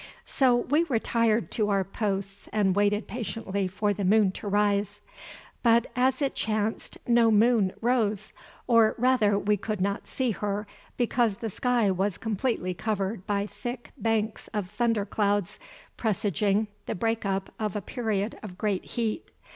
So 0.25 0.55
we 0.55 0.81
retired 0.85 1.51
to 1.51 1.69
our 1.69 1.83
posts 1.83 2.49
and 2.51 2.75
waited 2.75 3.07
patiently 3.07 3.67
for 3.67 3.93
the 3.93 4.03
moon 4.03 4.31
to 4.31 4.47
rise. 4.47 4.99
But 5.61 5.85
as 5.95 6.23
it 6.23 6.33
chanced 6.33 6.97
no 7.05 7.29
moon 7.29 7.71
rose, 7.81 8.33
or 8.65 8.95
rather 8.97 9.37
we 9.37 9.57
could 9.57 9.79
not 9.79 10.07
see 10.07 10.31
her, 10.31 10.65
because 10.97 11.37
the 11.37 11.51
sky 11.51 11.91
was 11.91 12.17
completely 12.17 12.73
covered 12.73 13.27
by 13.27 13.45
thick 13.45 13.91
banks 13.95 14.47
of 14.55 14.71
thunder 14.71 15.05
clouds 15.05 15.59
presaging 15.97 16.67
the 16.87 16.95
break 16.95 17.23
up 17.23 17.53
of 17.59 17.75
a 17.75 17.79
period 17.79 18.39
of 18.41 18.57
great 18.57 18.83
heat. 18.83 19.29